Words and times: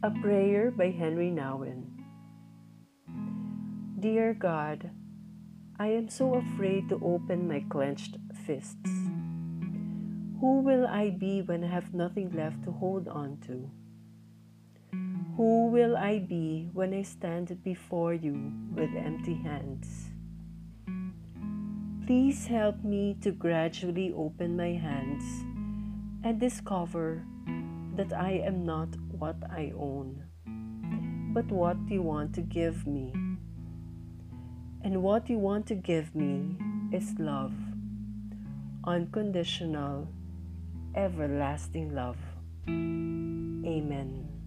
A 0.00 0.12
Prayer 0.12 0.70
by 0.70 0.92
Henri 0.92 1.28
Nouwen. 1.28 1.82
Dear 3.98 4.32
God, 4.32 4.90
I 5.76 5.88
am 5.88 6.08
so 6.08 6.34
afraid 6.34 6.88
to 6.90 7.00
open 7.02 7.48
my 7.48 7.66
clenched 7.68 8.16
fists. 8.46 8.94
Who 10.38 10.60
will 10.62 10.86
I 10.86 11.10
be 11.10 11.42
when 11.42 11.64
I 11.64 11.66
have 11.66 11.94
nothing 11.94 12.30
left 12.30 12.62
to 12.62 12.70
hold 12.70 13.08
on 13.08 13.38
to? 13.48 13.68
Who 15.36 15.66
will 15.66 15.96
I 15.96 16.20
be 16.20 16.70
when 16.72 16.94
I 16.94 17.02
stand 17.02 17.50
before 17.64 18.14
you 18.14 18.52
with 18.76 18.94
empty 18.94 19.34
hands? 19.34 20.12
Please 22.06 22.46
help 22.46 22.84
me 22.84 23.16
to 23.22 23.32
gradually 23.32 24.12
open 24.14 24.56
my 24.56 24.78
hands 24.78 25.24
and 26.22 26.38
discover 26.38 27.26
that 27.96 28.12
I 28.12 28.46
am 28.46 28.64
not 28.64 28.94
what 29.18 29.36
I 29.50 29.72
own, 29.76 30.22
but 31.34 31.46
what 31.46 31.76
you 31.88 32.02
want 32.02 32.34
to 32.34 32.40
give 32.40 32.86
me. 32.86 33.12
And 34.82 35.02
what 35.02 35.28
you 35.28 35.38
want 35.38 35.66
to 35.66 35.74
give 35.74 36.14
me 36.14 36.56
is 36.92 37.14
love, 37.18 37.52
unconditional, 38.84 40.08
everlasting 40.94 41.94
love. 41.94 42.18
Amen. 42.68 44.37